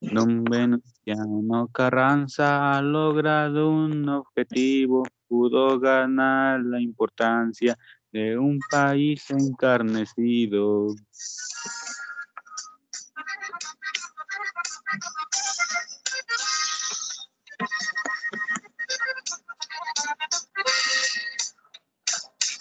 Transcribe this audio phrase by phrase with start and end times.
[0.00, 7.78] Don Venustiano Carranza ha logrado un objetivo, pudo ganar la importancia
[8.12, 10.94] de un país encarnecido.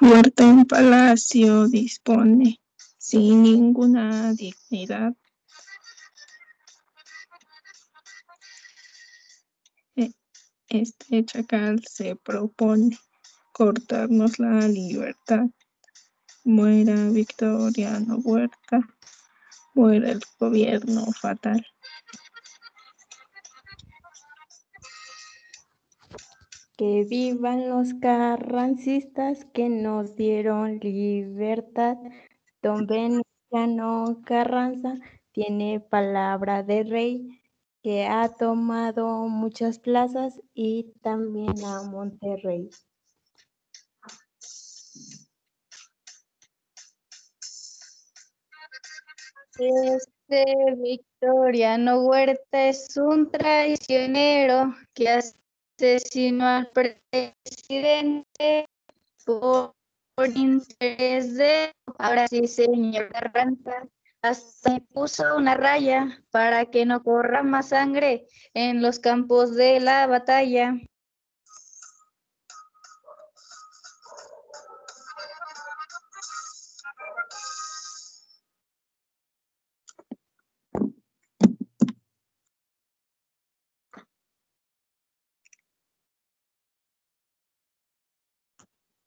[0.00, 2.60] Huerta en palacio dispone
[2.98, 5.14] sin ninguna dignidad.
[9.96, 10.12] E-
[10.68, 12.98] Este chacal se propone
[13.52, 15.46] cortarnos la libertad.
[16.44, 18.80] Muera Victoriano Huerta,
[19.74, 21.64] muera el gobierno fatal.
[26.76, 31.96] Que vivan los carrancistas que nos dieron libertad.
[32.60, 34.98] Don Venustiano Carranza
[35.30, 37.42] tiene palabra de rey
[37.82, 42.70] que ha tomado muchas plazas y también a Monterrey.
[49.58, 50.44] Este
[50.78, 58.66] Victoriano Huerta es un traicionero que asesinó al presidente
[59.26, 59.74] por,
[60.34, 61.72] interés de...
[61.98, 63.86] Ahora sí, señor Carranza,
[64.22, 70.06] hasta puso una raya para que no corra más sangre en los campos de la
[70.06, 70.78] batalla.